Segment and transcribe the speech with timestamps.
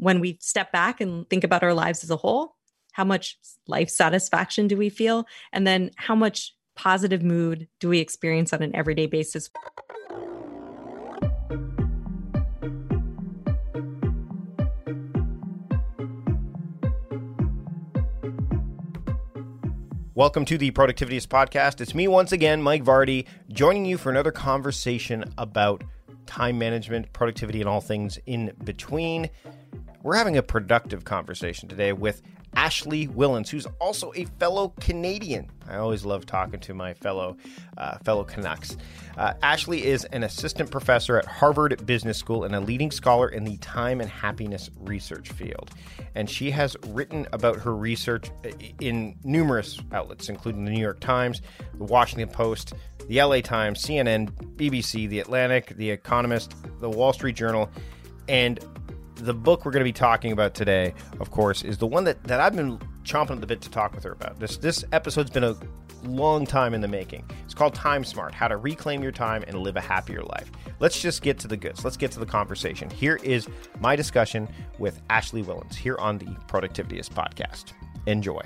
[0.00, 2.56] when we step back and think about our lives as a whole,
[2.92, 5.26] how much life satisfaction do we feel?
[5.52, 9.50] And then how much positive mood do we experience on an everyday basis?
[20.14, 21.82] Welcome to the Productivityist Podcast.
[21.82, 25.84] It's me once again, Mike Vardy, joining you for another conversation about
[26.24, 29.28] time management, productivity, and all things in between.
[30.02, 32.22] We're having a productive conversation today with
[32.54, 35.50] Ashley Whillans, who's also a fellow Canadian.
[35.68, 37.36] I always love talking to my fellow
[37.76, 38.78] uh, fellow Canucks.
[39.18, 43.44] Uh, Ashley is an assistant professor at Harvard Business School and a leading scholar in
[43.44, 45.70] the time and happiness research field.
[46.14, 51.00] And she has written about her research uh, in numerous outlets, including the New York
[51.00, 51.42] Times,
[51.74, 52.72] the Washington Post,
[53.06, 57.68] the LA Times, CNN, BBC, The Atlantic, The Economist, The Wall Street Journal,
[58.28, 58.60] and
[59.24, 62.22] the book we're going to be talking about today, of course, is the one that,
[62.24, 64.38] that I've been chomping at the bit to talk with her about.
[64.38, 65.56] This this episode's been a
[66.04, 67.28] long time in the making.
[67.44, 70.50] It's called Time Smart: How to Reclaim Your Time and Live a Happier Life.
[70.78, 71.84] Let's just get to the goods.
[71.84, 72.88] Let's get to the conversation.
[72.90, 73.48] Here is
[73.80, 77.72] my discussion with Ashley Whillans here on the Productivityist podcast.
[78.06, 78.40] Enjoy.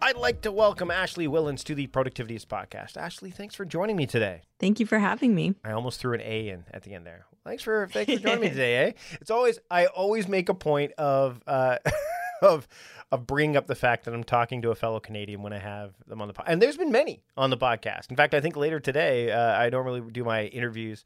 [0.00, 2.96] I'd like to welcome Ashley Whillans to the Productivityist podcast.
[2.96, 4.42] Ashley, thanks for joining me today.
[4.58, 5.54] Thank you for having me.
[5.64, 7.27] I almost threw an A in at the end there.
[7.44, 8.76] Thanks for thanks for joining me today.
[8.76, 8.92] Eh?
[9.20, 11.78] It's always I always make a point of uh,
[12.42, 12.68] of
[13.10, 15.94] of bringing up the fact that I'm talking to a fellow Canadian when I have
[16.06, 16.48] them on the podcast.
[16.48, 18.10] And there's been many on the podcast.
[18.10, 21.04] In fact, I think later today uh, I normally do my interviews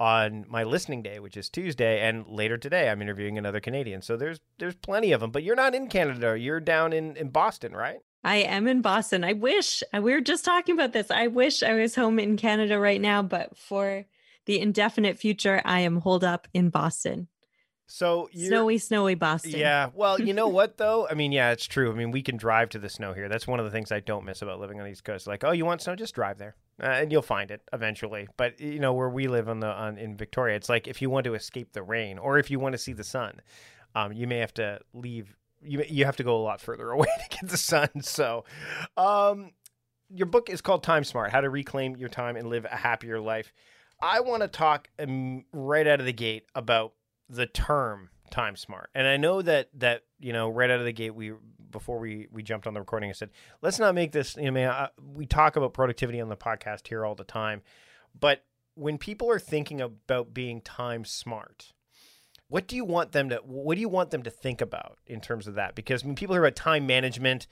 [0.00, 4.02] on my listening day, which is Tuesday, and later today I'm interviewing another Canadian.
[4.02, 5.30] So there's there's plenty of them.
[5.30, 6.36] But you're not in Canada.
[6.38, 8.00] You're down in in Boston, right?
[8.24, 9.22] I am in Boston.
[9.22, 11.10] I wish we were just talking about this.
[11.10, 14.06] I wish I was home in Canada right now, but for
[14.46, 17.28] the indefinite future, I am holed up in Boston.
[17.86, 19.52] So snowy, snowy Boston.
[19.60, 19.90] Yeah.
[19.94, 21.06] Well, you know what though?
[21.08, 21.90] I mean, yeah, it's true.
[21.90, 23.28] I mean, we can drive to the snow here.
[23.28, 25.26] That's one of the things I don't miss about living on the East Coast.
[25.26, 25.94] Like, oh, you want snow?
[25.94, 28.26] Just drive there, uh, and you'll find it eventually.
[28.36, 31.10] But you know, where we live on the on in Victoria, it's like if you
[31.10, 33.40] want to escape the rain or if you want to see the sun,
[33.94, 37.06] um, you may have to leave you you have to go a lot further away
[37.06, 37.88] to get the sun.
[38.02, 38.44] So,
[38.96, 39.52] um,
[40.08, 43.20] your book is called Time Smart: How to Reclaim Your Time and Live a Happier
[43.20, 43.52] Life.
[44.04, 46.92] I want to talk um, right out of the gate about
[47.30, 50.92] the term time smart, and I know that that you know right out of the
[50.92, 51.32] gate we
[51.70, 53.30] before we we jumped on the recording, I said
[53.62, 54.36] let's not make this.
[54.36, 57.62] You know, I, we talk about productivity on the podcast here all the time,
[58.18, 58.44] but
[58.74, 61.72] when people are thinking about being time smart
[62.48, 65.20] what do you want them to what do you want them to think about in
[65.20, 67.46] terms of that because when people hear about time management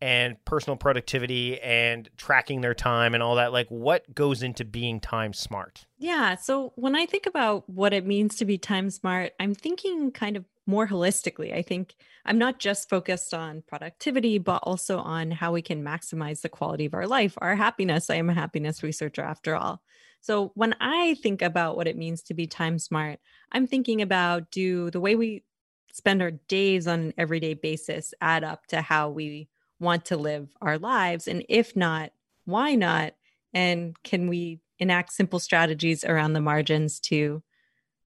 [0.00, 5.00] and personal productivity and tracking their time and all that like what goes into being
[5.00, 5.86] time smart?
[5.98, 10.10] Yeah so when i think about what it means to be time smart i'm thinking
[10.12, 11.54] kind of more holistically.
[11.54, 11.94] I think
[12.26, 16.84] i'm not just focused on productivity but also on how we can maximize the quality
[16.86, 18.10] of our life our happiness.
[18.10, 19.82] I am a happiness researcher after all.
[20.20, 23.20] So when I think about what it means to be time smart,
[23.52, 25.44] I'm thinking about do the way we
[25.92, 29.48] spend our days on an everyday basis add up to how we
[29.80, 31.28] want to live our lives?
[31.28, 32.12] And if not,
[32.44, 33.14] why not?
[33.52, 37.42] And can we enact simple strategies around the margins to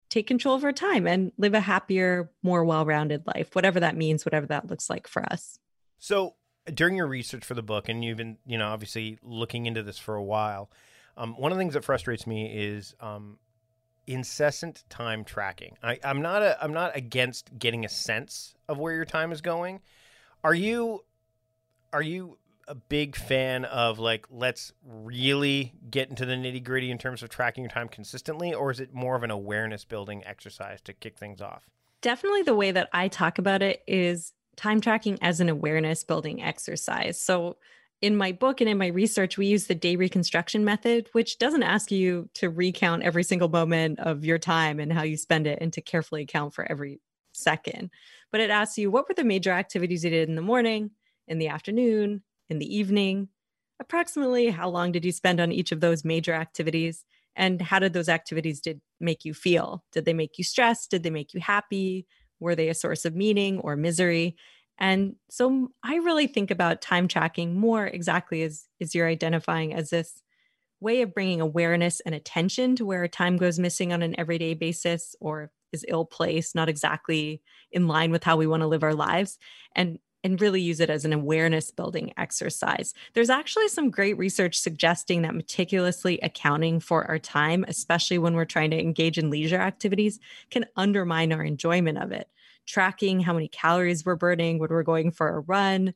[0.09, 3.96] take control of our time and live a happier, more well rounded life, whatever that
[3.96, 5.59] means, whatever that looks like for us?
[6.00, 6.36] So,
[6.74, 9.98] during your research for the book, and you've been, you know, obviously looking into this
[9.98, 10.69] for a while,
[11.18, 13.38] um, one of the things that frustrates me is um,
[14.08, 15.78] incessant time tracking.
[15.84, 19.42] I, I'm not a, I'm not against getting a sense of where your time is
[19.42, 19.81] going.
[20.44, 21.03] Are you
[21.94, 27.00] are you a big fan of like let's really get into the nitty gritty in
[27.00, 30.79] terms of tracking your time consistently, or is it more of an awareness building exercise
[30.81, 31.67] to kick things off?
[32.01, 36.44] Definitely, the way that I talk about it is time tracking as an awareness building
[36.44, 37.19] exercise.
[37.19, 37.57] So
[38.01, 41.63] in my book and in my research, we use the day reconstruction method, which doesn't
[41.63, 45.59] ask you to recount every single moment of your time and how you spend it
[45.59, 47.01] and to carefully account for every
[47.33, 47.89] second.
[48.31, 50.92] But it asks you what were the major activities you did in the morning,
[51.30, 53.30] in the afternoon, in the evening?
[53.80, 57.06] Approximately how long did you spend on each of those major activities?
[57.36, 59.86] And how did those activities did make you feel?
[59.94, 60.92] Did they make you stressed?
[60.92, 62.06] Did they make you happy?
[62.42, 64.36] Were they a source of meaning or misery?
[64.78, 69.90] And so I really think about time tracking more exactly as, as you're identifying as
[69.90, 70.22] this
[70.80, 75.16] way of bringing awareness and attention to where time goes missing on an everyday basis
[75.20, 77.42] or is ill placed, not exactly
[77.72, 79.38] in line with how we want to live our lives,
[79.76, 82.94] and and really use it as an awareness building exercise.
[83.13, 88.45] There's actually some great research suggesting that meticulously accounting for our time, especially when we're
[88.45, 90.19] trying to engage in leisure activities,
[90.50, 92.27] can undermine our enjoyment of it.
[92.66, 95.94] Tracking how many calories we're burning when we're going for a run,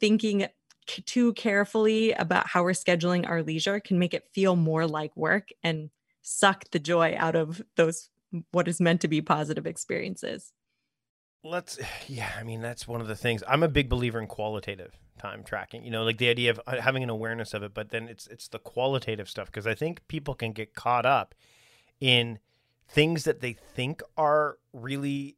[0.00, 0.46] thinking
[0.86, 5.48] too carefully about how we're scheduling our leisure can make it feel more like work
[5.62, 5.90] and
[6.22, 8.10] suck the joy out of those
[8.50, 10.52] what is meant to be positive experiences
[11.44, 13.42] let's yeah i mean that's one of the things.
[13.46, 16.80] I'm a big believer in qualitative time tracking you know like the idea of uh,
[16.80, 20.06] having an awareness of it but then it's it's the qualitative stuff because i think
[20.08, 21.36] people can get caught up
[22.00, 22.40] in
[22.88, 25.36] things that they think are really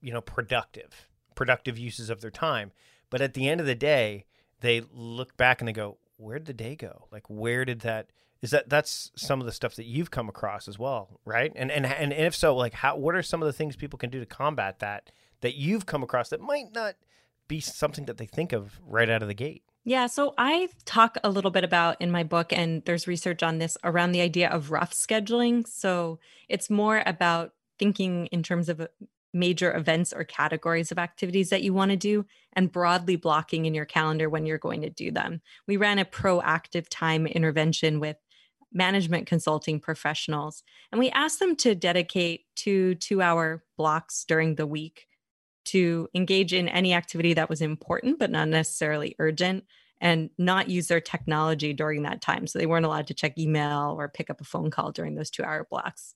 [0.00, 2.72] you know productive productive uses of their time
[3.10, 4.24] but at the end of the day
[4.60, 7.06] they look back and they go where did the day go?
[7.10, 8.10] Like where did that
[8.42, 11.52] is that that's some of the stuff that you've come across as well right?
[11.56, 14.10] And and and if so like how what are some of the things people can
[14.10, 16.94] do to combat that that you've come across that might not
[17.48, 21.16] be something that they think of right out of the gate yeah, so I talk
[21.24, 24.50] a little bit about in my book, and there's research on this around the idea
[24.50, 25.66] of rough scheduling.
[25.66, 28.88] So it's more about thinking in terms of uh,
[29.32, 33.74] major events or categories of activities that you want to do and broadly blocking in
[33.74, 35.40] your calendar when you're going to do them.
[35.66, 38.16] We ran a proactive time intervention with
[38.72, 40.62] management consulting professionals.
[40.92, 45.06] And we asked them to dedicate two two hour blocks during the week
[45.66, 49.64] to engage in any activity that was important, but not necessarily urgent,
[50.00, 52.46] and not use their technology during that time.
[52.46, 55.30] So they weren't allowed to check email or pick up a phone call during those
[55.30, 56.14] two hour blocks.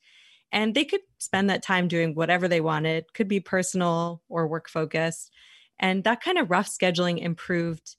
[0.52, 4.68] And they could spend that time doing whatever they wanted, could be personal or work
[4.68, 5.30] focused.
[5.78, 7.96] And that kind of rough scheduling improved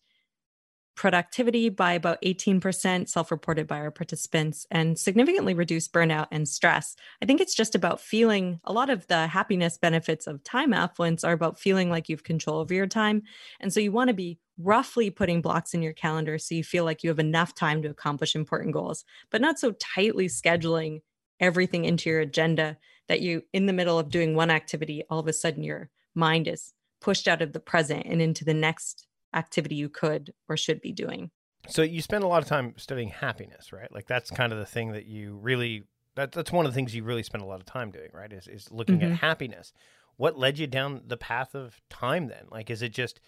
[0.96, 6.96] productivity by about 18%, self reported by our participants, and significantly reduced burnout and stress.
[7.22, 11.24] I think it's just about feeling a lot of the happiness benefits of time affluence
[11.24, 13.24] are about feeling like you have control over your time.
[13.60, 16.86] And so you want to be roughly putting blocks in your calendar so you feel
[16.86, 21.02] like you have enough time to accomplish important goals, but not so tightly scheduling
[21.40, 22.78] everything into your agenda
[23.08, 26.48] that you, in the middle of doing one activity, all of a sudden your mind
[26.48, 29.06] is pushed out of the present and into the next
[29.36, 31.30] activity you could or should be doing.
[31.68, 33.92] So you spend a lot of time studying happiness, right?
[33.92, 35.84] Like that's kind of the thing that you really
[36.16, 38.32] that, that's one of the things you really spend a lot of time doing, right?
[38.32, 39.14] Is is looking mm-hmm.
[39.14, 39.74] at happiness.
[40.18, 42.46] What led you down the path of time then?
[42.52, 43.20] Like is it just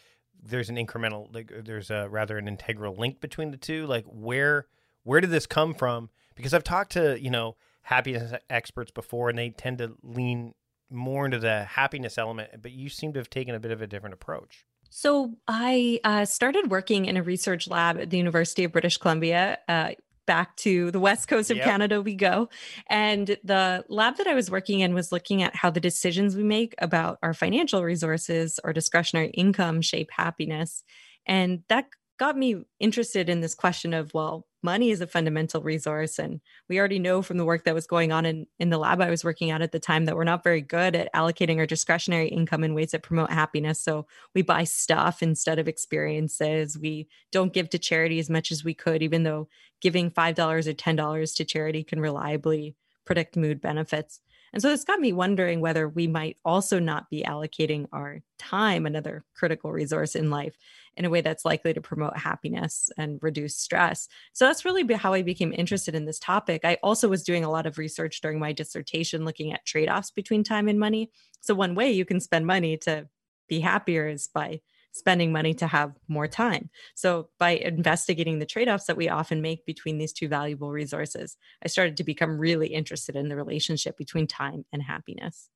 [0.42, 3.86] there's an incremental like there's a rather an integral link between the two?
[3.88, 4.68] Like where
[5.04, 6.10] where did this come from?
[6.36, 10.54] Because I've talked to, you know, happiness experts before and they tend to lean
[10.90, 13.88] more into the happiness element, but you seem to have taken a bit of a
[13.88, 14.66] different approach.
[14.90, 19.60] So I uh, started working in a research lab at the University of British Columbia.
[19.68, 19.92] Uh,
[20.26, 21.66] back to the west coast of yep.
[21.66, 22.50] Canada we go.
[22.90, 26.44] And the lab that I was working in was looking at how the decisions we
[26.44, 30.84] make about our financial resources or discretionary income shape happiness.
[31.26, 31.86] And that
[32.20, 36.80] got me interested in this question of well money is a fundamental resource and we
[36.80, 39.24] already know from the work that was going on in, in the lab i was
[39.24, 42.64] working at at the time that we're not very good at allocating our discretionary income
[42.64, 43.80] in ways that promote happiness.
[43.80, 46.78] So we buy stuff instead of experiences.
[46.78, 49.48] We don't give to charity as much as we could even though
[49.82, 52.76] giving $5 or $10 to charity can reliably
[53.06, 54.20] predict mood benefits
[54.54, 58.86] and so this got me wondering whether we might also not be allocating our time,
[58.86, 60.58] another critical resource in life,
[60.96, 64.08] in a way that's likely to promote happiness and reduce stress.
[64.34, 66.62] So that's really how I became interested in this topic.
[66.64, 70.12] I also was doing a lot of research during my dissertation looking at trade offs
[70.12, 71.12] between time and money.
[71.42, 73.08] So, one way you can spend money to
[73.48, 74.62] be happier is by
[74.98, 76.70] spending money to have more time.
[76.96, 81.38] So, by investigating the trade offs that we often make between these two valuable resources,
[81.64, 85.50] I started to become really interested in the relationship between time and happiness.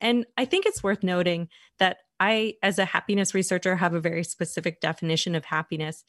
[0.00, 4.24] And I think it's worth noting that I, as a happiness researcher, have a very
[4.24, 6.04] specific definition of happiness.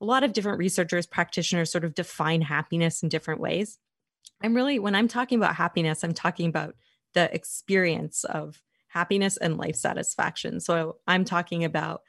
[0.00, 3.78] A lot of different researchers, practitioners sort of define happiness in different ways.
[4.42, 6.74] I'm really, when I'm talking about happiness, I'm talking about
[7.12, 10.60] the experience of happiness and life satisfaction.
[10.60, 12.02] So I'm talking about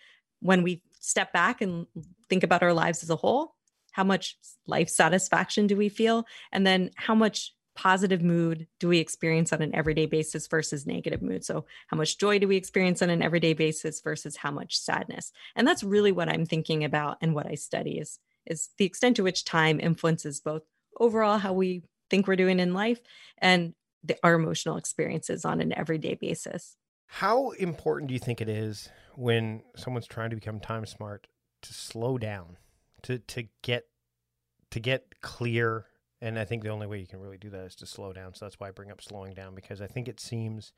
[0.46, 1.88] when we step back and
[2.30, 3.56] think about our lives as a whole,
[3.92, 4.38] how much
[4.68, 6.25] life satisfaction do we feel?
[6.52, 11.22] And then how much positive mood do we experience on an everyday basis versus negative
[11.24, 11.44] mood?
[11.44, 15.32] So, how much joy do we experience on an everyday basis versus how much sadness?
[15.56, 19.16] And that's really what I'm thinking about and what I study is is the extent
[19.16, 20.62] to which time influences both
[21.00, 23.00] overall how we think we're doing in life
[23.40, 23.74] and
[24.04, 26.78] the, our emotional experiences on an everyday basis.
[27.08, 31.27] How important do you think it is when someone's trying to become time smart
[31.62, 32.57] to slow down,
[33.03, 33.86] to to get
[34.72, 35.86] to get clear.
[36.22, 38.34] And I think the only way you can really do that is to slow down.
[38.34, 40.74] So that's why I bring up slowing down because I think it seems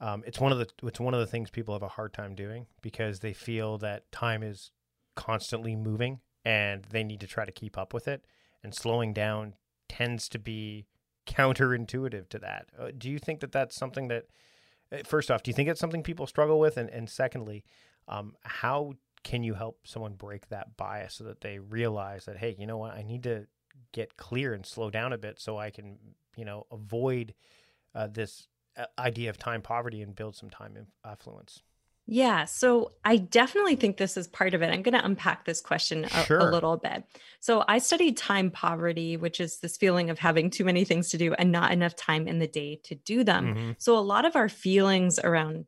[0.00, 2.34] um, it's one of the it's one of the things people have a hard time
[2.34, 4.72] doing because they feel that time is
[5.14, 8.24] constantly moving and they need to try to keep up with it.
[8.64, 9.54] And slowing down
[9.88, 10.86] tends to be
[11.26, 12.66] counterintuitive to that.
[12.78, 14.24] Uh, do you think that that's something that
[15.04, 16.76] first off do you think it's something people struggle with?
[16.76, 17.64] And, and secondly
[18.08, 22.54] um, how can you help someone break that bias so that they realize that hey
[22.58, 22.94] you know what?
[22.94, 23.46] I need to
[23.92, 25.96] get clear and slow down a bit so i can
[26.36, 27.34] you know avoid
[27.94, 31.62] uh, this uh, idea of time poverty and build some time affluence
[32.06, 34.72] yeah, so I definitely think this is part of it.
[34.72, 36.38] I'm going to unpack this question a, sure.
[36.38, 37.04] a, little bit.
[37.38, 41.18] So, I studied time poverty, which is this feeling of having too many things to
[41.18, 43.54] do and not enough time in the day to do them.
[43.54, 43.70] Mm-hmm.
[43.78, 45.66] So, a lot of our feelings around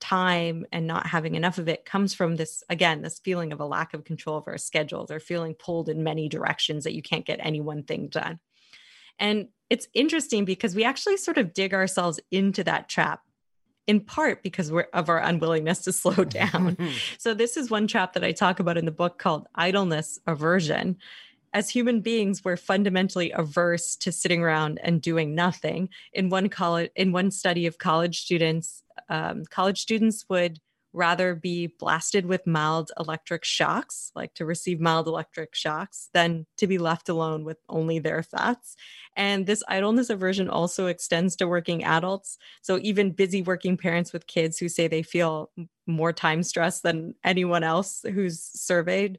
[0.00, 3.64] time and not having enough of it comes from this again this feeling of a
[3.64, 7.24] lack of control of our schedules or feeling pulled in many directions that you can't
[7.24, 8.38] get any one thing done
[9.18, 13.22] and it's interesting because we actually sort of dig ourselves into that trap
[13.86, 16.76] in part because we're of our unwillingness to slow down.
[17.18, 20.96] So this is one trap that i talk about in the book called idleness aversion.
[21.52, 25.88] As human beings we're fundamentally averse to sitting around and doing nothing.
[26.12, 30.60] In one college in one study of college students um, college students would
[30.94, 36.66] rather be blasted with mild electric shocks, like to receive mild electric shocks, than to
[36.66, 38.76] be left alone with only their thoughts.
[39.16, 42.38] And this idleness aversion also extends to working adults.
[42.62, 45.50] So even busy working parents with kids who say they feel
[45.86, 49.18] more time stress than anyone else who's surveyed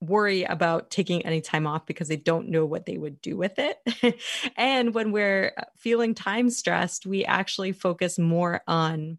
[0.00, 3.58] worry about taking any time off because they don't know what they would do with
[3.58, 3.78] it.
[4.56, 9.18] and when we're uh, feeling time stressed, we actually focus more on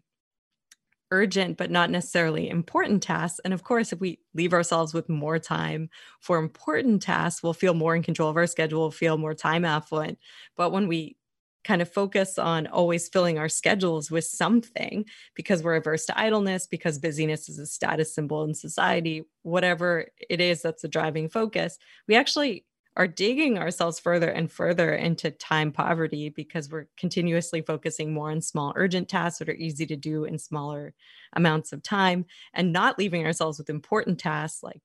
[1.10, 3.40] urgent but not necessarily important tasks.
[3.44, 5.88] And of course, if we leave ourselves with more time
[6.20, 9.64] for important tasks, we'll feel more in control of our schedule, we'll feel more time
[9.64, 10.18] affluent.
[10.56, 11.16] But when we
[11.64, 16.66] kind of focus on always filling our schedules with something because we're averse to idleness,
[16.66, 21.76] because busyness is a status symbol in society, whatever it is that's a driving focus,
[22.06, 22.64] we actually
[22.96, 28.40] are digging ourselves further and further into time poverty because we're continuously focusing more on
[28.40, 30.94] small urgent tasks that are easy to do in smaller
[31.34, 32.24] amounts of time
[32.54, 34.80] and not leaving ourselves with important tasks like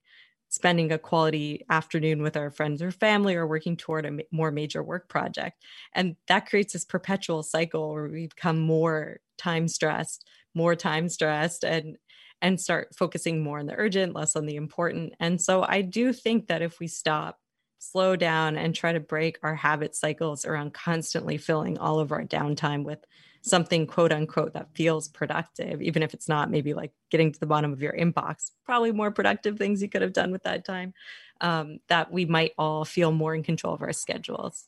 [0.49, 4.83] spending a quality afternoon with our friends or family or working toward a more major
[4.83, 5.63] work project.
[5.93, 11.63] And that creates this perpetual cycle where we become more time stressed, more time stressed,
[11.63, 11.97] and
[12.41, 15.13] and start focusing more on the urgent, less on the important.
[15.19, 17.39] And so I do think that if we stop,
[17.81, 22.23] slow down, and try to break our habit cycles around constantly filling all of our
[22.23, 22.99] downtime with
[23.41, 27.47] something quote unquote that feels productive, even if it's not maybe like getting to the
[27.47, 30.93] bottom of your inbox, probably more productive things you could have done with that time,
[31.41, 34.67] um, that we might all feel more in control of our schedules.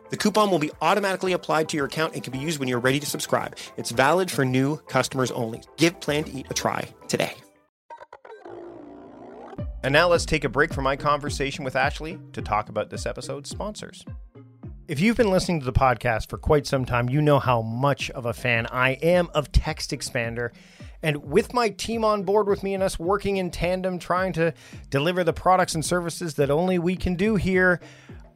[0.11, 2.79] The coupon will be automatically applied to your account and can be used when you're
[2.79, 3.55] ready to subscribe.
[3.77, 5.61] It's valid for new customers only.
[5.77, 7.33] Give Plan to Eat a try today.
[9.83, 13.05] And now let's take a break from my conversation with Ashley to talk about this
[13.05, 14.05] episode's sponsors.
[14.89, 18.09] If you've been listening to the podcast for quite some time, you know how much
[18.11, 20.51] of a fan I am of Text Expander.
[21.01, 24.53] And with my team on board with me and us working in tandem, trying to
[24.89, 27.79] deliver the products and services that only we can do here,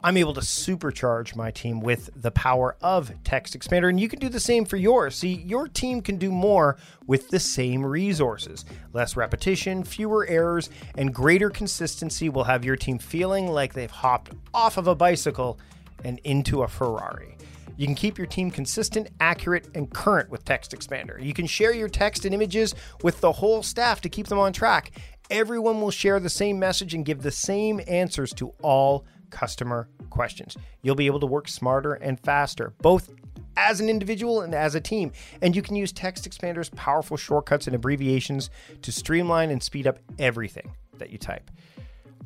[0.03, 4.19] I'm able to supercharge my team with the power of Text Expander, and you can
[4.19, 5.15] do the same for yours.
[5.15, 8.65] See, your team can do more with the same resources.
[8.93, 14.31] Less repetition, fewer errors, and greater consistency will have your team feeling like they've hopped
[14.53, 15.59] off of a bicycle
[16.03, 17.35] and into a Ferrari.
[17.77, 21.21] You can keep your team consistent, accurate, and current with Text Expander.
[21.21, 22.73] You can share your text and images
[23.03, 24.91] with the whole staff to keep them on track.
[25.29, 29.05] Everyone will share the same message and give the same answers to all
[29.36, 30.56] customer questions.
[30.82, 33.13] You'll be able to work smarter and faster, both
[33.58, 35.12] as an individual and as a team.
[35.42, 38.50] And you can use Text Expander's powerful shortcuts and abbreviations
[38.82, 41.51] to streamline and speed up everything that you type.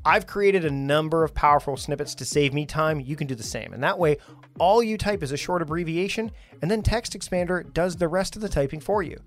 [0.05, 2.99] I've created a number of powerful snippets to save me time.
[2.99, 3.73] You can do the same.
[3.73, 4.17] And that way,
[4.59, 8.43] all you type is a short abbreviation, and then Text Expander does the rest of
[8.43, 9.19] the typing for you.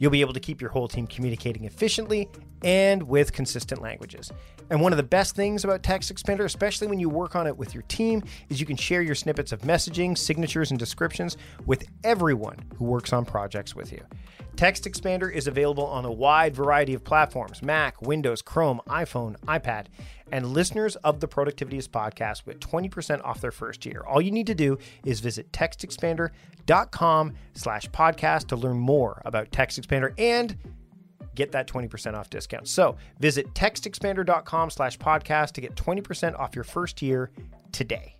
[0.00, 2.28] You'll be able to keep your whole team communicating efficiently
[2.64, 4.32] and with consistent languages.
[4.70, 7.54] And one of the best things about Text Expander, especially when you work on it
[7.56, 11.84] with your team, is you can share your snippets of messaging, signatures, and descriptions with
[12.02, 14.00] everyone who works on projects with you.
[14.56, 19.86] Text Expander is available on a wide variety of platforms Mac, Windows, Chrome, iPhone, iPad,
[20.32, 24.02] and listeners of the Productivityist podcast with 20% off their first year.
[24.06, 29.80] All you need to do is visit textexpander.com slash podcast to learn more about Text
[29.80, 30.56] Expander and
[31.34, 32.68] get that 20% off discount.
[32.68, 37.30] So visit textexpander.com slash podcast to get 20% off your first year
[37.72, 38.16] today.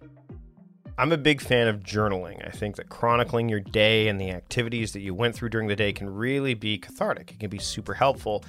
[0.99, 2.47] I'm a big fan of journaling.
[2.47, 5.77] I think that chronicling your day and the activities that you went through during the
[5.77, 7.33] day can really be cathartic.
[7.33, 8.45] It can be super helpful.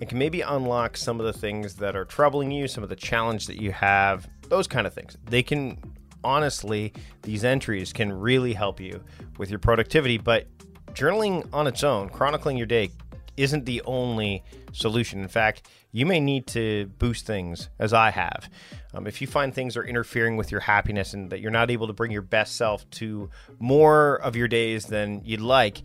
[0.00, 2.96] It can maybe unlock some of the things that are troubling you, some of the
[2.96, 5.16] challenge that you have, those kind of things.
[5.24, 5.78] They can
[6.22, 9.02] honestly, these entries can really help you
[9.38, 10.46] with your productivity, but
[10.92, 12.90] journaling on its own, chronicling your day,
[13.36, 15.20] isn't the only solution.
[15.20, 18.50] In fact, you may need to boost things as I have.
[18.92, 21.86] Um, if you find things are interfering with your happiness and that you're not able
[21.86, 25.82] to bring your best self to more of your days than you'd like,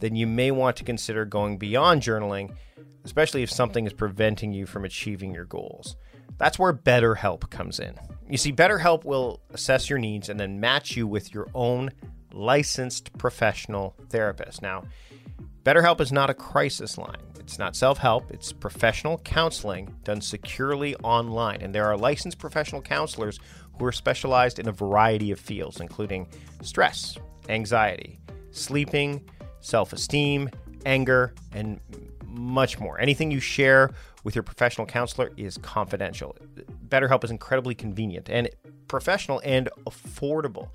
[0.00, 2.54] then you may want to consider going beyond journaling,
[3.04, 5.96] especially if something is preventing you from achieving your goals.
[6.36, 7.94] That's where BetterHelp comes in.
[8.28, 11.90] You see, BetterHelp will assess your needs and then match you with your own
[12.32, 14.60] licensed professional therapist.
[14.60, 14.84] Now,
[15.64, 17.16] BetterHelp is not a crisis line.
[17.40, 21.62] It's not self help, it's professional counseling done securely online.
[21.62, 23.40] And there are licensed professional counselors
[23.78, 26.28] who are specialized in a variety of fields, including
[26.62, 27.16] stress,
[27.48, 28.18] anxiety,
[28.50, 29.26] sleeping,
[29.60, 30.50] self esteem,
[30.84, 31.80] anger, and
[32.26, 33.00] much more.
[33.00, 33.90] Anything you share
[34.24, 36.36] with your professional counselor is confidential.
[36.88, 38.48] BetterHelp is incredibly convenient and
[38.88, 40.68] professional and affordable.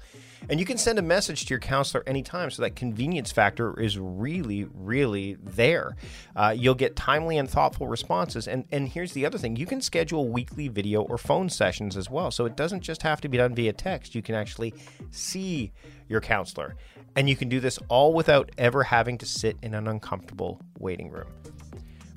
[0.49, 3.99] And you can send a message to your counselor anytime, so that convenience factor is
[3.99, 5.95] really, really there.
[6.35, 8.47] Uh, you'll get timely and thoughtful responses.
[8.47, 12.09] And, and here's the other thing you can schedule weekly video or phone sessions as
[12.09, 12.31] well.
[12.31, 14.73] So it doesn't just have to be done via text, you can actually
[15.11, 15.71] see
[16.07, 16.75] your counselor.
[17.15, 21.09] And you can do this all without ever having to sit in an uncomfortable waiting
[21.09, 21.27] room.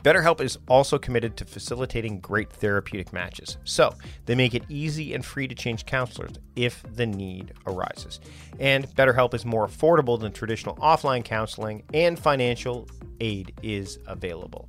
[0.03, 3.57] BetterHelp is also committed to facilitating great therapeutic matches.
[3.65, 3.95] So
[4.27, 8.19] they make it easy and free to change counselors if the need arises.
[8.59, 12.89] And BetterHelp is more affordable than traditional offline counseling, and financial
[13.21, 14.69] aid is available.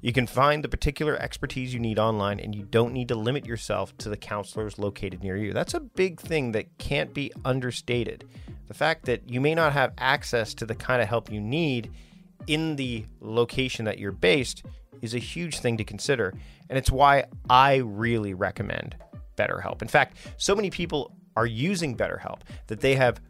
[0.00, 3.46] You can find the particular expertise you need online, and you don't need to limit
[3.46, 5.52] yourself to the counselors located near you.
[5.52, 8.24] That's a big thing that can't be understated.
[8.68, 11.90] The fact that you may not have access to the kind of help you need
[12.46, 14.64] in the location that you're based
[15.02, 16.34] is a huge thing to consider.
[16.68, 18.96] And it's why I really recommend
[19.36, 19.82] BetterHelp.
[19.82, 23.20] In fact, so many people are using BetterHelp that they have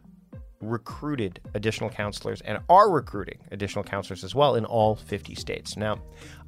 [0.61, 5.77] recruited additional counselors and are recruiting additional counselors as well in all 50 states.
[5.77, 5.99] Now,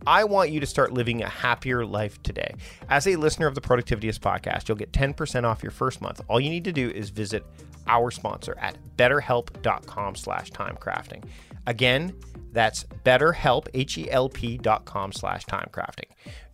[0.06, 2.54] I want you to start living a happier life today.
[2.90, 6.22] As a listener of the Productivityist podcast, you'll get 10% off your first month.
[6.28, 7.46] All you need to do is visit
[7.88, 11.24] our sponsor at betterhelp.com slash timecrafting.
[11.68, 12.14] Again,
[12.52, 16.10] that's betterhelp, H-E-L-P dot com slash timecrafting.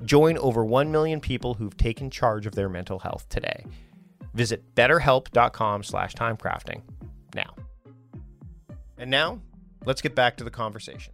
[0.05, 3.65] Join over 1 million people who've taken charge of their mental health today.
[4.33, 6.81] Visit betterhelp.com slash timecrafting.
[8.97, 9.41] And now,
[9.85, 11.13] let's get back to the conversation.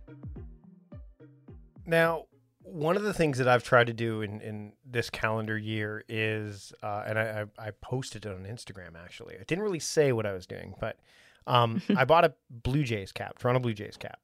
[1.86, 2.26] Now,
[2.64, 6.74] one of the things that I've tried to do in, in this calendar year is,
[6.82, 9.36] uh, and I, I, I posted it on Instagram actually.
[9.36, 10.98] I didn't really say what I was doing, but
[11.46, 14.20] um, I bought a Blue Jays cap, Toronto Blue Jays cap.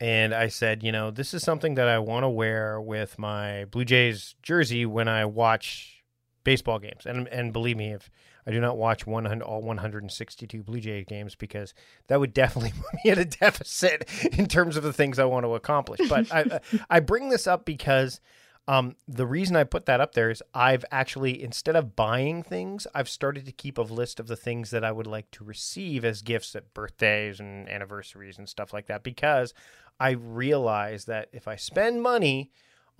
[0.00, 3.66] And I said, you know, this is something that I want to wear with my
[3.66, 6.02] Blue Jays jersey when I watch
[6.42, 7.06] baseball games.
[7.06, 8.10] And and believe me, if
[8.46, 11.74] I do not watch 100, all 162 Blue Jay games because
[12.08, 15.44] that would definitely put me at a deficit in terms of the things I want
[15.44, 16.00] to accomplish.
[16.08, 18.20] But I I bring this up because
[18.68, 22.86] um, the reason I put that up there is I've actually, instead of buying things,
[22.94, 26.04] I've started to keep a list of the things that I would like to receive
[26.04, 29.52] as gifts at birthdays and anniversaries and stuff like that because
[29.98, 32.52] I realize that if I spend money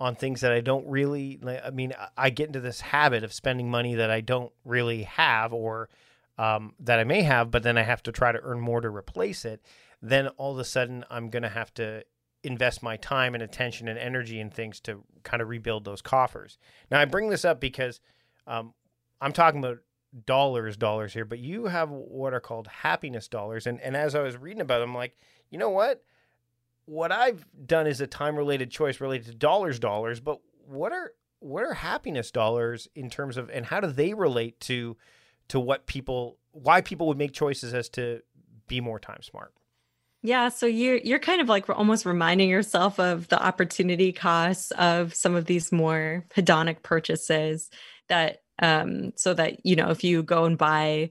[0.03, 3.71] on things that I don't really, I mean, I get into this habit of spending
[3.71, 5.87] money that I don't really have or
[6.37, 8.89] um, that I may have, but then I have to try to earn more to
[8.89, 9.61] replace it.
[10.01, 12.03] Then all of a sudden, I'm going to have to
[12.43, 16.57] invest my time and attention and energy in things to kind of rebuild those coffers.
[16.91, 18.01] Now, I bring this up because
[18.45, 18.73] um,
[19.21, 19.77] I'm talking about
[20.25, 23.67] dollars, dollars here, but you have what are called happiness dollars.
[23.67, 25.15] And, and as I was reading about them, I'm like,
[25.49, 26.03] you know what?
[26.85, 31.13] What I've done is a time related choice related to dollars, dollars, but what are
[31.39, 34.97] what are happiness dollars in terms of and how do they relate to
[35.49, 38.21] to what people why people would make choices as to
[38.67, 39.53] be more time smart?
[40.21, 45.13] Yeah, so you're you're kind of like almost reminding yourself of the opportunity costs of
[45.13, 47.69] some of these more hedonic purchases
[48.07, 51.09] that um so that you know if you go and buy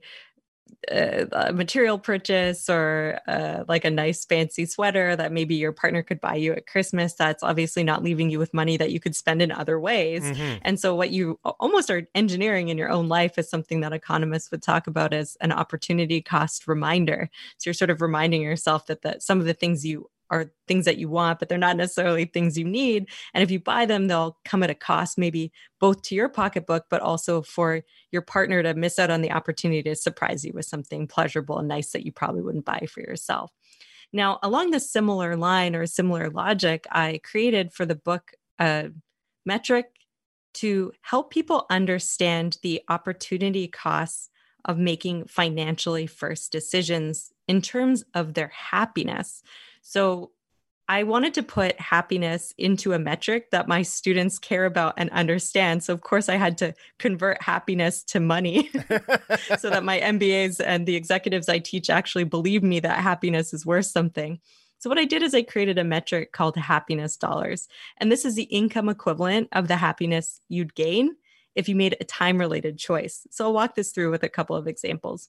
[0.91, 6.21] a material purchase or uh, like a nice fancy sweater that maybe your partner could
[6.21, 9.41] buy you at Christmas, that's obviously not leaving you with money that you could spend
[9.41, 10.23] in other ways.
[10.23, 10.59] Mm-hmm.
[10.63, 14.51] And so, what you almost are engineering in your own life is something that economists
[14.51, 17.31] would talk about as an opportunity cost reminder.
[17.59, 20.87] So, you're sort of reminding yourself that, that some of the things you are things
[20.87, 23.09] that you want, but they're not necessarily things you need.
[23.35, 26.87] And if you buy them, they'll come at a cost, maybe both to your pocketbook,
[26.91, 30.65] but also for your partner to miss out on the opportunity to surprise you with
[30.65, 33.53] something pleasurable and nice that you probably wouldn't buy for yourself.
[34.13, 38.91] Now, along the similar line or similar logic, I created for the book a
[39.47, 39.87] metric
[40.55, 44.31] to help people understand the opportunity costs
[44.65, 49.43] of making financially first decisions in terms of their happiness.
[49.83, 50.31] So
[50.89, 55.83] I wanted to put happiness into a metric that my students care about and understand.
[55.83, 58.69] So, of course, I had to convert happiness to money
[59.59, 63.65] so that my MBAs and the executives I teach actually believe me that happiness is
[63.65, 64.41] worth something.
[64.81, 67.69] So, what I did is I created a metric called happiness dollars.
[67.99, 71.17] And this is the income equivalent of the happiness you'd gain
[71.55, 73.27] if you made a time related choice.
[73.31, 75.29] So, I'll walk this through with a couple of examples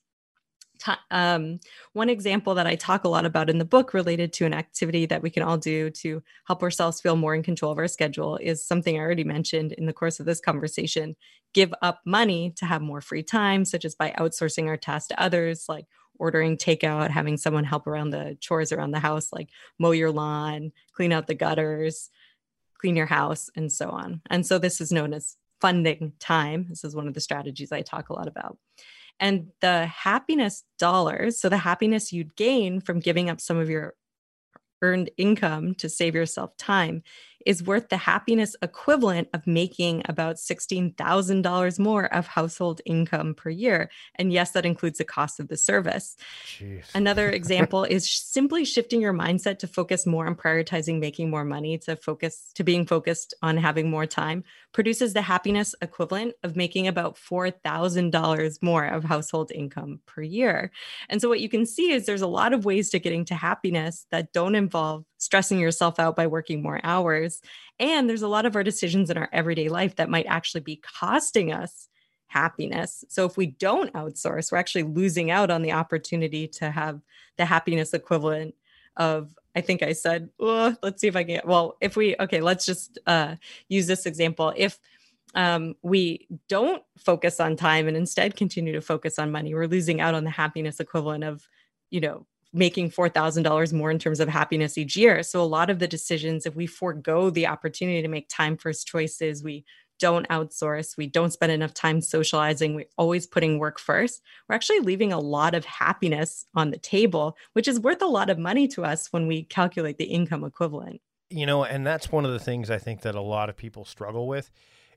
[1.12, 1.60] um,
[1.94, 5.06] one example that I talk a lot about in the book related to an activity
[5.06, 8.38] that we can all do to help ourselves feel more in control of our schedule
[8.38, 11.16] is something I already mentioned in the course of this conversation
[11.54, 15.22] give up money to have more free time, such as by outsourcing our tasks to
[15.22, 15.86] others, like
[16.20, 20.72] ordering takeout, having someone help around the chores around the house, like mow your lawn,
[20.94, 22.10] clean out the gutters,
[22.80, 24.22] clean your house, and so on.
[24.30, 26.66] And so this is known as funding time.
[26.70, 28.58] This is one of the strategies I talk a lot about.
[29.20, 33.94] And the happiness dollars, so the happiness you'd gain from giving up some of your
[34.82, 37.04] earned income to save yourself time
[37.46, 43.90] is worth the happiness equivalent of making about $16,000 more of household income per year.
[44.16, 46.16] And yes, that includes the cost of the service.
[46.46, 46.86] Jeez.
[46.96, 51.78] Another example is simply shifting your mindset to focus more on prioritizing making more money,
[51.80, 56.88] to focus to being focused on having more time, produces the happiness equivalent of making
[56.88, 60.72] about $4,000 more of household income per year.
[61.10, 63.36] And so what you can see is there's a lot of ways to getting to
[63.36, 67.42] happiness that don't involve stressing yourself out by working more hours.
[67.80, 70.82] And there's a lot of our decisions in our everyday life that might actually be
[71.00, 71.88] costing us
[72.28, 73.04] happiness.
[73.10, 77.00] So if we don't outsource, we're actually losing out on the opportunity to have
[77.38, 78.56] the happiness equivalent
[78.98, 81.42] of I think I said, oh, let's see if I can.
[81.46, 83.36] Well, if we, okay, let's just uh,
[83.70, 84.52] use this example.
[84.56, 84.80] If
[85.36, 90.02] um, we don't focus on time and instead continue to focus on money, we're losing
[90.02, 91.48] out on the happiness equivalent of,
[91.92, 95.24] you know, making $4,000 more in terms of happiness each year.
[95.24, 98.88] So a lot of the decisions, if we forego the opportunity to make time first
[98.88, 99.66] choices, we
[100.00, 104.80] don't outsource, we don't spend enough time socializing, we're always putting work first, we're actually
[104.80, 108.68] leaving a lot of happiness on the table, which is worth a lot of money
[108.68, 111.00] to us when we calculate the income equivalent.
[111.30, 113.86] You know, and that's one of the things I think that a lot of people
[113.86, 114.52] struggle with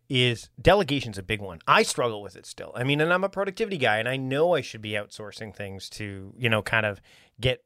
[0.09, 1.61] is delegation's a big one.
[1.67, 2.73] I struggle with it still.
[2.75, 5.89] I mean, and I'm a productivity guy and I know I should be outsourcing things
[5.91, 7.01] to, you know, kind of
[7.41, 7.65] get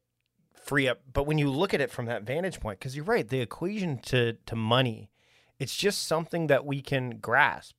[0.64, 1.00] free up.
[1.12, 3.98] But when you look at it from that vantage point, because you're right, the equation
[4.06, 5.10] to to money,
[5.58, 7.76] it's just something that we can grasp.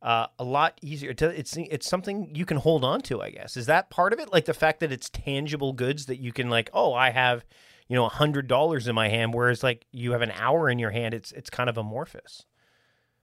[0.00, 1.14] Uh, a lot easier.
[1.16, 3.22] It's it's something you can hold on to.
[3.22, 4.32] I guess is that part of it.
[4.32, 6.70] Like the fact that it's tangible goods that you can like.
[6.72, 7.44] Oh, I have,
[7.86, 10.80] you know, a hundred dollars in my hand, whereas like you have an hour in
[10.80, 11.14] your hand.
[11.14, 12.44] It's it's kind of amorphous.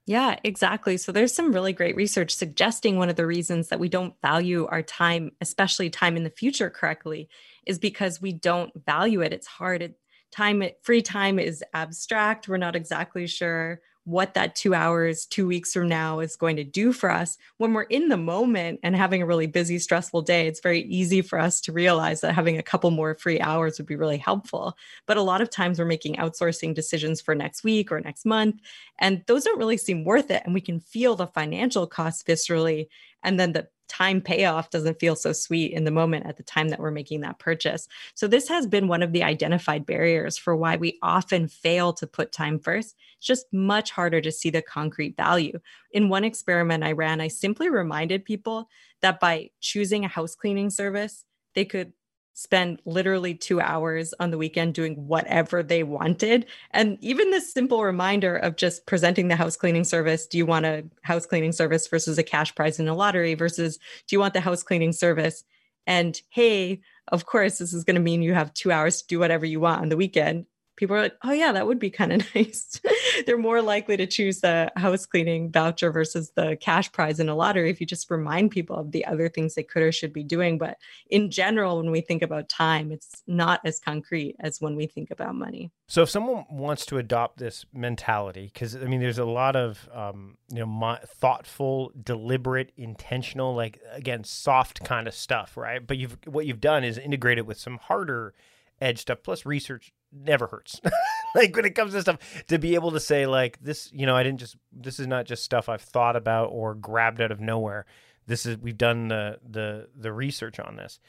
[0.06, 0.96] Yeah, exactly.
[0.96, 4.66] So there's some really great research suggesting one of the reasons that we don't value
[4.66, 7.28] our time, especially time in the future correctly,
[7.66, 9.32] is because we don't value it.
[9.32, 9.82] It's hard.
[9.82, 9.94] It,
[10.32, 12.48] time free time is abstract.
[12.48, 13.80] We're not exactly sure
[14.10, 17.38] what that two hours, two weeks from now is going to do for us.
[17.58, 21.22] When we're in the moment and having a really busy, stressful day, it's very easy
[21.22, 24.76] for us to realize that having a couple more free hours would be really helpful.
[25.06, 28.56] But a lot of times we're making outsourcing decisions for next week or next month,
[28.98, 30.42] and those don't really seem worth it.
[30.44, 32.88] And we can feel the financial costs viscerally.
[33.22, 36.68] And then the time payoff doesn't feel so sweet in the moment at the time
[36.68, 37.88] that we're making that purchase.
[38.14, 42.06] So, this has been one of the identified barriers for why we often fail to
[42.06, 42.94] put time first.
[43.18, 45.58] It's just much harder to see the concrete value.
[45.92, 48.68] In one experiment I ran, I simply reminded people
[49.02, 51.24] that by choosing a house cleaning service,
[51.54, 51.92] they could
[52.32, 56.46] spend literally two hours on the weekend doing whatever they wanted.
[56.70, 60.66] And even this simple reminder of just presenting the house cleaning service do you want
[60.66, 64.34] a house cleaning service versus a cash prize in a lottery versus do you want
[64.34, 65.44] the house cleaning service?
[65.86, 69.18] And hey, of course, this is going to mean you have two hours to do
[69.18, 70.46] whatever you want on the weekend
[70.80, 72.80] people are like, oh, yeah, that would be kind of nice.
[73.26, 77.34] They're more likely to choose the house cleaning voucher versus the cash prize in a
[77.34, 80.24] lottery if you just remind people of the other things they could or should be
[80.24, 80.56] doing.
[80.56, 80.78] But
[81.10, 85.10] in general, when we think about time, it's not as concrete as when we think
[85.10, 85.70] about money.
[85.86, 89.86] So if someone wants to adopt this mentality, because I mean, there's a lot of
[89.92, 95.86] um, you know thoughtful, deliberate, intentional, like again, soft kind of stuff, right?
[95.86, 98.32] But you've what you've done is integrated with some harder
[98.80, 100.80] edge stuff plus research never hurts.
[101.34, 104.16] like when it comes to stuff to be able to say like this, you know,
[104.16, 107.40] I didn't just this is not just stuff I've thought about or grabbed out of
[107.40, 107.86] nowhere.
[108.26, 111.00] This is we've done the the the research on this.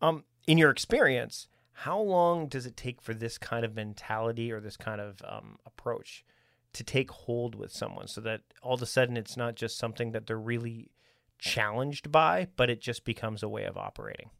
[0.00, 4.60] Um in your experience, how long does it take for this kind of mentality or
[4.60, 6.24] this kind of um, approach
[6.72, 10.10] to take hold with someone so that all of a sudden it's not just something
[10.10, 10.90] that they're really
[11.38, 14.30] challenged by, but it just becomes a way of operating?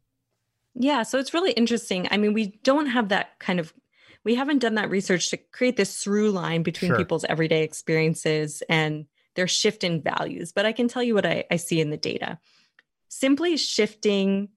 [0.75, 2.07] Yeah, so it's really interesting.
[2.11, 3.73] I mean, we don't have that kind of
[4.25, 6.97] we haven't done that research to create this through line between sure.
[6.97, 9.05] people's everyday experiences and
[9.35, 10.51] their shift in values.
[10.51, 12.39] But I can tell you what I, I see in the data.
[13.07, 14.49] Simply shifting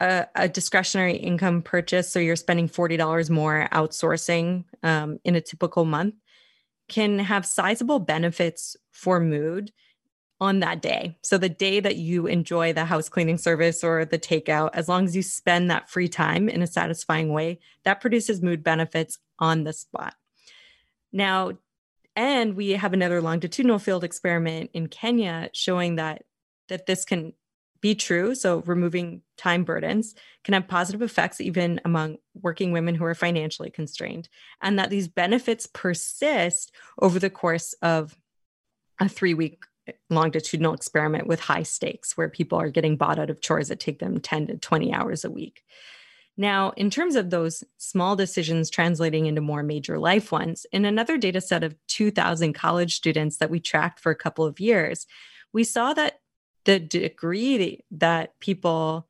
[0.00, 5.84] a, a, discretionary income purchase, so you're spending $40 more outsourcing um, in a typical
[5.84, 6.14] month,
[6.88, 9.72] can have sizable benefits for mood
[10.44, 11.16] on that day.
[11.22, 15.06] So the day that you enjoy the house cleaning service or the takeout, as long
[15.06, 19.64] as you spend that free time in a satisfying way, that produces mood benefits on
[19.64, 20.14] the spot.
[21.12, 21.52] Now,
[22.14, 26.24] and we have another longitudinal field experiment in Kenya showing that
[26.68, 27.32] that this can
[27.80, 28.34] be true.
[28.34, 33.70] So removing time burdens can have positive effects even among working women who are financially
[33.70, 34.28] constrained,
[34.60, 38.16] and that these benefits persist over the course of
[39.00, 39.64] a three week
[40.10, 43.98] longitudinal experiment with high stakes where people are getting bought out of chores that take
[43.98, 45.62] them 10 to 20 hours a week.
[46.36, 51.16] Now, in terms of those small decisions translating into more major life ones, in another
[51.16, 55.06] data set of 2,000 college students that we tracked for a couple of years,
[55.52, 56.20] we saw that
[56.64, 59.06] the degree that people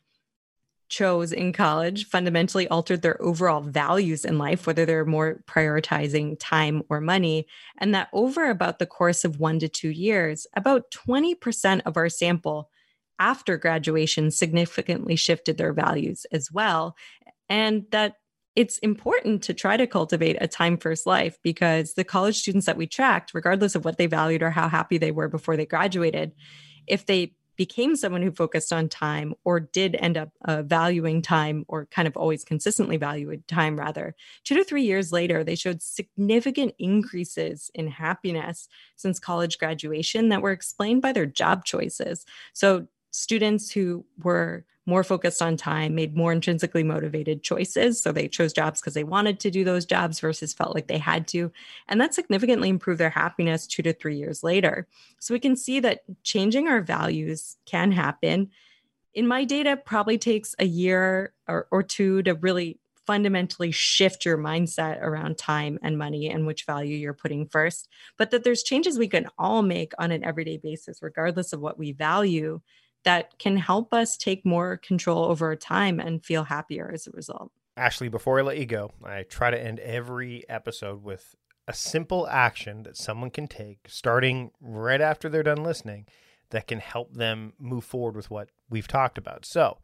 [0.95, 6.83] chose in college fundamentally altered their overall values in life, whether they're more prioritizing time
[6.89, 7.47] or money.
[7.79, 12.09] And that over about the course of one to two years, about 20% of our
[12.09, 12.71] sample
[13.19, 16.97] after graduation significantly shifted their values as well.
[17.49, 18.15] And that
[18.55, 22.77] it's important to try to cultivate a time first life because the college students that
[22.77, 26.33] we tracked, regardless of what they valued or how happy they were before they graduated,
[26.87, 31.65] if they became someone who focused on time or did end up uh, valuing time
[31.69, 34.15] or kind of always consistently valued time rather.
[34.45, 40.43] Two to three years later they showed significant increases in happiness since college graduation that
[40.43, 42.25] were explained by their job choices.
[42.53, 48.03] So students who were more focused on time, made more intrinsically motivated choices.
[48.03, 50.99] So they chose jobs because they wanted to do those jobs versus felt like they
[50.99, 51.53] had to.
[51.89, 54.89] And that significantly improved their happiness two to three years later.
[55.21, 58.51] So we can see that changing our values can happen.
[59.15, 64.39] In my data, probably takes a year or, or two to really fundamentally shift your
[64.39, 67.89] mindset around time and money and which value you're putting first.
[68.19, 71.79] But that there's changes we can all make on an everyday basis, regardless of what
[71.79, 72.61] we value
[73.05, 77.11] that can help us take more control over our time and feel happier as a
[77.13, 77.53] result.
[77.77, 81.35] Ashley, before I let you go, I try to end every episode with
[81.67, 86.07] a simple action that someone can take starting right after they're done listening
[86.51, 89.45] that can help them move forward with what we've talked about.
[89.45, 89.79] So,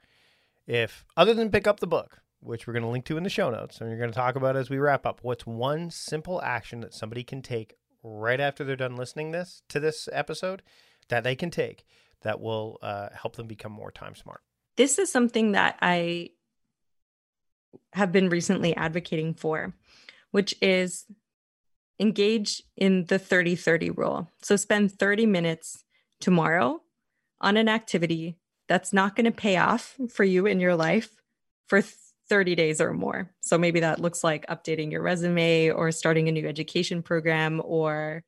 [0.67, 3.31] if other than pick up the book, which we're going to link to in the
[3.31, 6.41] show notes, and we're going to talk about as we wrap up, what's one simple
[6.43, 10.63] action that somebody can take right after they're done listening this to this episode
[11.09, 11.85] that they can take
[12.23, 14.41] that will uh, help them become more time smart.
[14.77, 16.31] This is something that I
[17.93, 19.75] have been recently advocating for,
[20.31, 21.07] which is
[21.99, 24.29] engage in the 30 30 rule.
[24.43, 25.85] So spend 30 minutes
[26.21, 26.81] tomorrow
[27.41, 31.11] on an activity that's not going to pay off for you in your life
[31.67, 31.83] for
[32.29, 33.31] 30 days or more.
[33.41, 38.23] So maybe that looks like updating your resume or starting a new education program or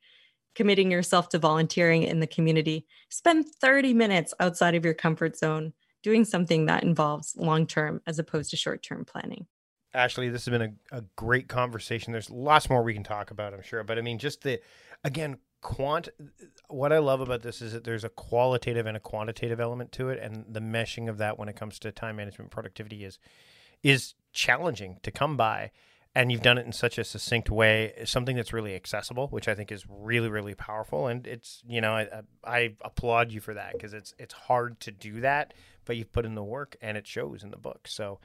[0.55, 5.73] committing yourself to volunteering in the community, spend 30 minutes outside of your comfort zone
[6.03, 9.47] doing something that involves long term as opposed to short term planning.
[9.95, 12.13] Ashley, this has been a, a great conversation.
[12.13, 13.85] There's lots more we can talk about, I'm sure.
[13.85, 14.61] But I mean, just the,
[15.05, 16.09] again, quant,
[16.69, 20.09] what I love about this is that there's a qualitative and a quantitative element to
[20.09, 20.19] it.
[20.19, 23.19] And the meshing of that when it comes to time management productivity is
[23.83, 25.73] is challenging to come by
[26.15, 29.55] and you've done it in such a succinct way something that's really accessible which i
[29.55, 32.07] think is really really powerful and it's you know i,
[32.45, 36.27] I applaud you for that because it's it's hard to do that but you've put
[36.27, 38.21] in the work and it shows in the book so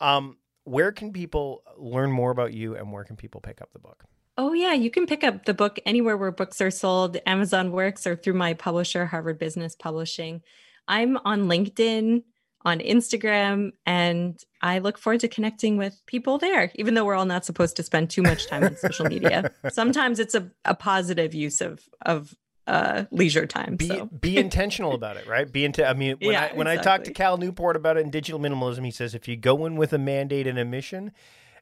[0.00, 3.78] um, where can people learn more about you and where can people pick up the
[3.78, 4.04] book
[4.40, 4.72] Oh, yeah.
[4.72, 8.34] You can pick up the book anywhere where books are sold, Amazon Works, or through
[8.34, 10.42] my publisher, Harvard Business Publishing.
[10.86, 12.22] I'm on LinkedIn,
[12.64, 17.24] on Instagram, and I look forward to connecting with people there, even though we're all
[17.24, 19.52] not supposed to spend too much time on social media.
[19.70, 22.34] Sometimes it's a, a positive use of, of
[22.66, 23.76] uh, leisure time.
[23.76, 24.06] Be, so.
[24.06, 25.50] be intentional about it, right?
[25.50, 25.86] Be into.
[25.88, 26.90] I mean, when, Yeah, I, when I exactly.
[26.90, 29.76] talked to Cal Newport about it in digital minimalism, he says if you go in
[29.76, 31.12] with a mandate and a mission,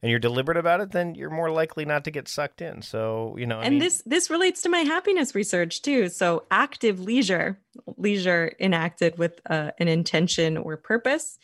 [0.03, 2.83] and you're deliberate about it, then you're more likely not to get sucked in.
[2.83, 6.45] So you know, I and mean, this this relates to my happiness research too so
[6.51, 7.59] active leisure
[7.97, 11.39] leisure enacted with uh, an intention or purpose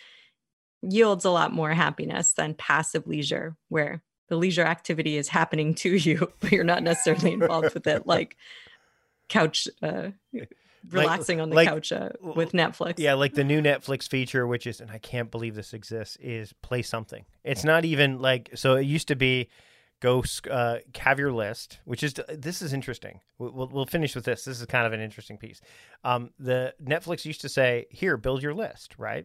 [0.83, 5.90] yields a lot more happiness than passive leisure where the leisure activity is happening to
[5.97, 8.37] you but you're not necessarily involved with it like
[9.29, 10.09] couch uh,
[10.90, 14.66] relaxing on the like- couch uh, with netflix Yeah, like the new Netflix feature, which
[14.66, 17.25] is, and I can't believe this exists, is play something.
[17.45, 19.49] It's not even like, so it used to be
[20.01, 23.21] go uh, have your list, which is, this is interesting.
[23.38, 24.45] We'll, we'll- we'll finish with this.
[24.45, 25.61] This is kind of an interesting piece.
[26.03, 29.25] Um, the Netflix used to say, here, build your list, right?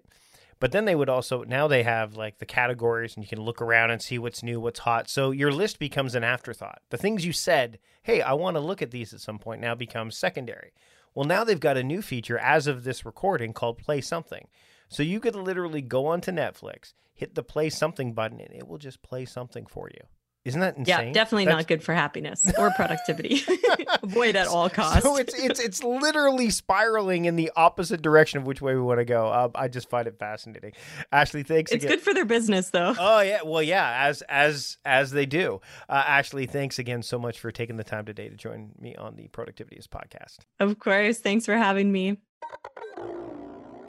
[0.59, 3.61] But then they would also, now they have like the categories and you can look
[3.61, 5.09] around and see what's new, what's hot.
[5.09, 6.81] So your list becomes an afterthought.
[6.89, 9.75] The things you said, hey, I want to look at these at some point, now
[9.75, 10.71] becomes secondary.
[11.13, 14.47] Well, now they've got a new feature as of this recording called Play Something.
[14.89, 18.77] So you could literally go onto Netflix, hit the Play Something button, and it will
[18.77, 20.05] just play something for you.
[20.45, 21.07] Isn't that insane?
[21.07, 23.41] yeah definitely That's- not good for happiness or productivity
[24.03, 28.47] avoid at all costs So it's it's it's literally spiraling in the opposite direction of
[28.47, 29.31] which way we want to go.
[29.31, 30.71] Um, I just find it fascinating.
[31.11, 31.97] Ashley, thanks it's again.
[31.97, 35.59] good for their business though Oh yeah, well yeah, as as as they do.
[35.89, 39.15] Uh, Ashley, thanks again so much for taking the time today to join me on
[39.17, 40.37] the Productivityist podcast.
[40.61, 42.17] of course thanks for having me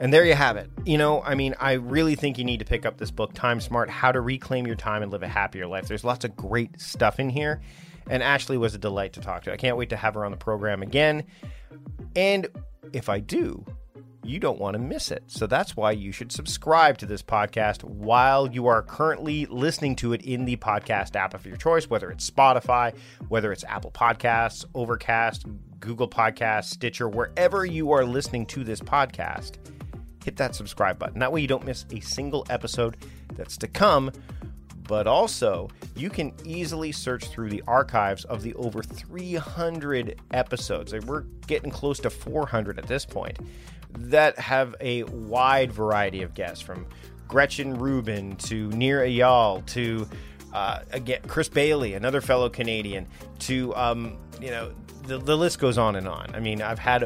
[0.01, 0.69] And there you have it.
[0.85, 3.59] You know, I mean, I really think you need to pick up this book, Time
[3.59, 5.89] Smart How to Reclaim Your Time and Live a Happier Life.
[5.89, 7.61] There's lots of great stuff in here.
[8.09, 9.53] And Ashley was a delight to talk to.
[9.53, 11.25] I can't wait to have her on the program again.
[12.15, 12.47] And
[12.93, 13.65] if I do,
[14.23, 15.23] you don't want to miss it.
[15.27, 20.13] So that's why you should subscribe to this podcast while you are currently listening to
[20.13, 22.95] it in the podcast app of your choice, whether it's Spotify,
[23.27, 25.45] whether it's Apple Podcasts, Overcast,
[25.81, 29.57] Google Podcasts, Stitcher, wherever you are listening to this podcast
[30.23, 31.19] hit that subscribe button.
[31.19, 32.97] That way you don't miss a single episode
[33.35, 34.11] that's to come.
[34.87, 40.93] But also, you can easily search through the archives of the over 300 episodes.
[41.05, 43.37] We're getting close to 400 at this point
[43.99, 46.87] that have a wide variety of guests from
[47.27, 49.05] Gretchen Rubin to Nir
[49.67, 50.07] to
[50.53, 53.07] uh, again Chris Bailey, another fellow Canadian,
[53.39, 56.33] to um, you know the, the list goes on and on.
[56.33, 57.03] I mean, I've had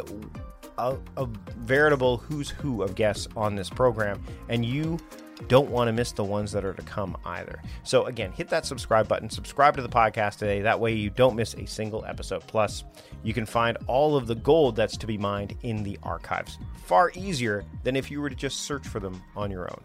[0.78, 1.26] a, a
[1.58, 5.00] veritable who's who of guests on this program, and you
[5.48, 7.62] don't want to miss the ones that are to come either.
[7.84, 10.62] So, again, hit that subscribe button, subscribe to the podcast today.
[10.62, 12.46] That way, you don't miss a single episode.
[12.48, 12.84] Plus,
[13.24, 16.58] you can find all of the gold that's to be mined in the archives.
[16.86, 19.82] Far easier than if you were to just search for them on your own.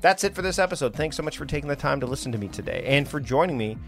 [0.00, 0.94] That's it for this episode.
[0.94, 3.56] Thanks so much for taking the time to listen to me today and for joining
[3.56, 3.78] me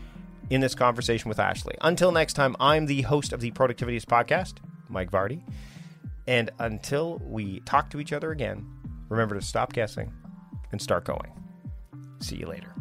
[0.50, 1.74] in this conversation with Ashley.
[1.80, 4.54] Until next time, I'm the host of the Productivityist podcast,
[4.88, 5.42] Mike Vardy.
[6.26, 8.66] And until we talk to each other again,
[9.08, 10.12] remember to stop guessing
[10.72, 11.32] and start going.
[12.20, 12.74] See you later.